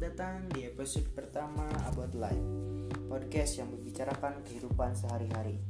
datang 0.00 0.48
di 0.48 0.64
episode 0.64 1.12
pertama 1.12 1.68
About 1.92 2.16
Life 2.16 2.48
Podcast 3.04 3.60
yang 3.60 3.68
membicarakan 3.68 4.40
kehidupan 4.48 4.96
sehari-hari 4.96 5.60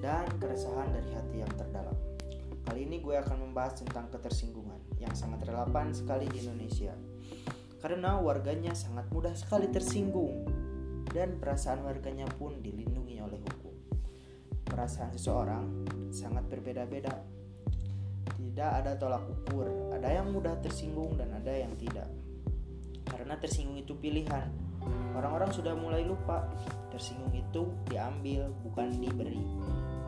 Dan 0.00 0.24
keresahan 0.40 0.88
dari 0.96 1.12
hati 1.12 1.36
yang 1.44 1.52
terdalam. 1.52 1.92
Kali 2.64 2.88
ini 2.88 3.04
gue 3.04 3.20
akan 3.20 3.44
membahas 3.44 3.84
tentang 3.84 4.08
ketersinggungan 4.08 4.80
Yang 4.96 5.20
sangat 5.20 5.44
relevan 5.44 5.92
sekali 5.92 6.24
di 6.32 6.40
Indonesia 6.40 6.96
Karena 7.84 8.16
warganya 8.16 8.72
sangat 8.72 9.12
mudah 9.12 9.36
sekali 9.36 9.68
tersinggung 9.68 10.48
Dan 11.12 11.36
perasaan 11.36 11.84
warganya 11.84 12.24
pun 12.32 12.64
dilindungi 12.64 13.20
oleh 13.20 13.44
hukum. 13.44 13.76
Perasaan 14.64 15.12
seseorang 15.12 15.84
sangat 16.08 16.48
berbeda-beda. 16.48 17.12
Tidak 18.40 18.70
ada 18.72 18.96
tolak 18.96 19.28
ukur, 19.28 19.92
ada 19.92 20.16
yang 20.16 20.32
mudah 20.32 20.56
tersinggung 20.64 21.20
dan 21.20 21.28
ada 21.36 21.52
yang 21.52 21.76
tidak 21.76 22.08
karena 23.10 23.34
tersinggung 23.40 23.80
itu 23.80 23.96
pilihan. 23.96 24.48
Orang-orang 25.16 25.50
sudah 25.50 25.74
mulai 25.74 26.06
lupa 26.06 26.46
tersinggung 26.94 27.34
itu 27.34 27.68
diambil 27.90 28.48
bukan 28.64 28.94
diberi. 28.96 29.42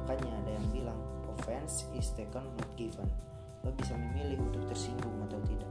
Makanya 0.05 0.33
ada 0.45 0.51
yang 0.55 0.67
bilang 0.71 1.01
offense 1.29 1.89
is 1.97 2.13
taken 2.15 2.47
not 2.57 2.71
given. 2.79 3.09
Lo 3.67 3.75
bisa 3.77 3.93
memilih 3.93 4.41
untuk 4.41 4.65
tersinggung 4.71 5.21
atau 5.29 5.41
tidak. 5.45 5.69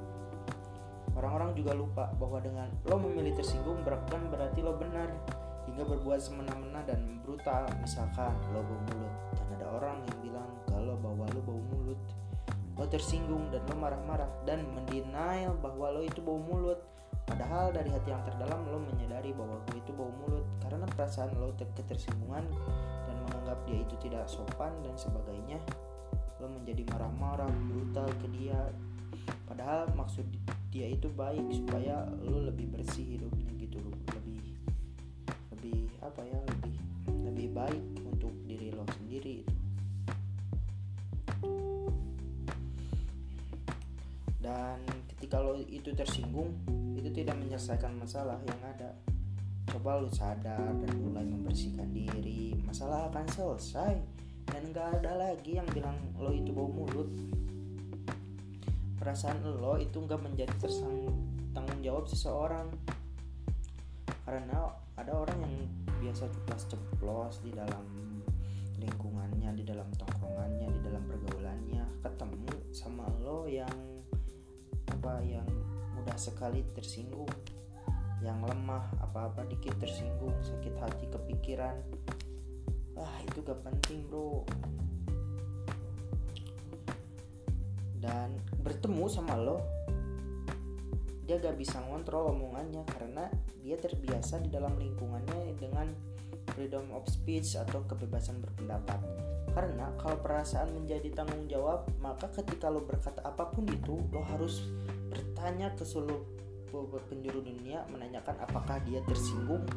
Orang-orang 1.17 1.51
juga 1.57 1.73
lupa 1.75 2.05
bahwa 2.15 2.39
dengan 2.39 2.69
lo 2.85 2.95
memilih 3.01 3.35
tersinggung 3.35 3.81
bukan 3.83 4.21
berarti 4.31 4.59
lo 4.61 4.77
benar 4.77 5.09
hingga 5.67 5.83
berbuat 5.85 6.19
semena-mena 6.21 6.85
dan 6.85 7.19
brutal. 7.25 7.65
Misalkan 7.81 8.31
lo 8.53 8.61
bau 8.63 8.79
mulut 8.87 9.13
dan 9.35 9.47
ada 9.59 9.67
orang 9.73 9.97
yang 10.05 10.17
bilang 10.23 10.49
kalau 10.69 10.95
bahwa 11.01 11.25
lo 11.33 11.41
bau 11.43 11.61
mulut 11.73 11.99
lo 12.79 12.87
tersinggung 12.87 13.51
dan 13.51 13.59
lo 13.67 13.75
marah-marah 13.75 14.31
dan 14.47 14.63
mendenial 14.71 15.51
bahwa 15.59 15.91
lo 15.91 16.01
itu 16.01 16.23
bau 16.23 16.39
mulut 16.39 16.79
Padahal 17.29 17.71
dari 17.71 17.93
hati 17.93 18.09
yang 18.09 18.25
terdalam 18.25 18.65
lo 18.67 18.81
menyadari 18.81 19.31
bahwa 19.31 19.61
gue 19.69 19.77
itu 19.77 19.93
bau 19.93 20.09
mulut 20.09 20.43
karena 20.65 20.83
perasaan 20.89 21.31
lo 21.37 21.53
ketersinggungan 21.55 22.45
dan 23.05 23.15
menganggap 23.29 23.59
dia 23.69 23.79
itu 23.85 23.95
tidak 24.01 24.25
sopan 24.25 24.73
dan 24.81 24.97
sebagainya. 24.97 25.61
Lo 26.41 26.49
menjadi 26.49 26.83
marah-marah, 26.89 27.51
brutal 27.69 28.09
ke 28.19 28.27
dia. 28.33 28.59
Padahal 29.45 29.87
maksud 29.93 30.25
dia 30.69 30.89
itu 30.89 31.09
baik 31.09 31.43
supaya 31.49 32.05
lo 32.21 32.45
lebih 32.45 32.69
bersih 32.69 33.17
hidupnya 33.17 33.49
gitu 33.57 33.81
lo 33.81 33.89
lebih 34.13 34.53
lebih 35.49 35.89
apa 36.05 36.21
ya 36.21 36.39
lebih 36.45 36.75
lebih 37.25 37.47
baik 37.53 37.83
untuk 38.05 38.33
diri 38.45 38.69
lo 38.73 38.85
sendiri 38.93 39.45
itu. 39.45 39.55
Dan 44.39 44.81
ketika 45.13 45.41
lo 45.41 45.57
itu 45.61 45.93
tersinggung, 45.93 46.53
itu 46.99 47.09
tidak 47.15 47.39
menyelesaikan 47.39 47.95
masalah 47.95 48.35
yang 48.43 48.59
ada. 48.59 48.91
Coba 49.71 50.03
lu 50.03 50.11
sadar 50.11 50.75
dan 50.83 50.91
mulai 50.99 51.23
membersihkan 51.23 51.87
diri. 51.95 52.57
Masalah 52.67 53.07
akan 53.07 53.25
selesai 53.31 53.93
dan 54.49 54.61
nggak 54.73 54.99
ada 54.99 55.15
lagi 55.15 55.61
yang 55.61 55.67
bilang 55.71 55.95
lo 56.19 56.35
itu 56.35 56.51
bau 56.51 56.67
mulut. 56.67 57.07
Perasaan 58.99 59.39
lo 59.45 59.79
itu 59.79 59.95
nggak 59.95 60.19
menjadi 60.19 60.53
tersang 60.59 61.07
tanggung 61.55 61.79
jawab 61.79 62.05
seseorang. 62.09 62.67
Karena 64.27 64.73
ada 64.99 65.11
orang 65.15 65.39
yang 65.39 65.55
biasa 66.03 66.27
ceplos 66.29 66.63
ceplos 66.69 67.35
di 67.45 67.51
dalam 67.55 67.85
lingkungannya 68.79 69.51
di 69.55 69.63
dalam 69.67 69.87
tongkrongannya 69.95 70.67
di 70.75 70.79
dalam 70.83 71.03
pergaulannya. 71.07 71.83
Ketemu 72.03 72.51
sama 72.73 73.05
lo 73.21 73.45
yang 73.45 73.71
apa 74.89 75.21
yang 75.23 75.58
sekali 76.19 76.61
tersinggung. 76.75 77.31
Yang 78.19 78.51
lemah 78.51 78.83
apa-apa 78.99 79.47
dikit 79.47 79.79
tersinggung 79.79 80.35
sakit 80.43 80.75
hati 80.75 81.07
kepikiran. 81.07 81.79
Ah 82.99 83.15
itu 83.23 83.39
gak 83.39 83.63
penting 83.63 84.03
bro. 84.11 84.43
Dan 88.03 88.35
bertemu 88.59 89.07
sama 89.07 89.39
lo 89.39 89.63
dia 91.23 91.37
gak 91.37 91.61
bisa 91.61 91.77
ngontrol 91.85 92.33
omongannya 92.33 92.81
karena 92.89 93.29
dia 93.61 93.77
terbiasa 93.77 94.41
di 94.41 94.49
dalam 94.49 94.73
lingkungannya 94.81 95.53
dengan 95.61 95.85
freedom 96.57 96.89
of 96.91 97.05
speech 97.05 97.53
atau 97.53 97.85
kebebasan 97.85 98.41
berpendapat. 98.41 98.97
Karena 99.53 99.93
kalau 100.01 100.17
perasaan 100.19 100.73
menjadi 100.73 101.13
tanggung 101.13 101.45
jawab 101.45 101.85
maka 102.01 102.27
ketika 102.33 102.67
lo 102.73 102.81
berkata 102.81 103.21
apa 103.21 103.45
pun 103.45 103.63
itu 103.69 104.01
lo 104.09 104.25
harus 104.25 104.65
bertanya 105.19 105.75
ke 105.75 105.83
seluruh 105.83 106.23
penjuru 107.11 107.43
dunia 107.43 107.83
menanyakan 107.91 108.39
apakah 108.39 108.79
dia 108.87 109.03
tersinggung. 109.03 109.67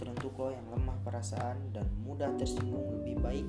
Teruntuk 0.00 0.40
lo 0.40 0.48
yang 0.54 0.64
lemah 0.72 0.96
perasaan 1.04 1.74
dan 1.74 1.84
mudah 2.00 2.32
tersinggung 2.40 3.02
lebih 3.02 3.20
baik 3.20 3.48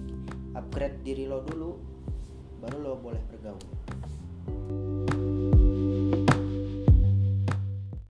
upgrade 0.57 0.99
diri 1.05 1.29
lo 1.29 1.45
dulu 1.45 1.77
baru 2.59 2.77
lo 2.81 2.93
boleh 2.99 3.21
bergaul 3.31 3.61